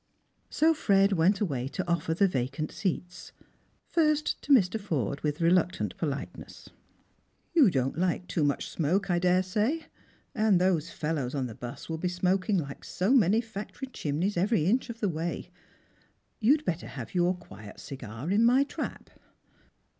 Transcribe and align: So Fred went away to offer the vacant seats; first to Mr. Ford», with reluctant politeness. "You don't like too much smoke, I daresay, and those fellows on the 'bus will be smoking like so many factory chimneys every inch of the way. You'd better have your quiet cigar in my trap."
So 0.49 0.73
Fred 0.73 1.11
went 1.13 1.41
away 1.41 1.67
to 1.67 1.87
offer 1.87 2.15
the 2.15 2.27
vacant 2.27 2.71
seats; 2.71 3.33
first 3.91 4.41
to 4.41 4.51
Mr. 4.51 4.79
Ford», 4.81 5.21
with 5.21 5.39
reluctant 5.41 5.95
politeness. 5.97 6.69
"You 7.53 7.69
don't 7.69 7.99
like 7.99 8.25
too 8.25 8.43
much 8.43 8.67
smoke, 8.67 9.11
I 9.11 9.19
daresay, 9.19 9.83
and 10.33 10.59
those 10.59 10.89
fellows 10.89 11.35
on 11.35 11.45
the 11.45 11.53
'bus 11.53 11.87
will 11.87 11.99
be 11.99 12.07
smoking 12.09 12.57
like 12.57 12.83
so 12.83 13.11
many 13.13 13.41
factory 13.41 13.89
chimneys 13.89 14.37
every 14.37 14.65
inch 14.65 14.89
of 14.89 15.01
the 15.01 15.07
way. 15.07 15.51
You'd 16.39 16.65
better 16.65 16.87
have 16.87 17.13
your 17.13 17.35
quiet 17.35 17.79
cigar 17.79 18.31
in 18.31 18.43
my 18.43 18.63
trap." 18.63 19.11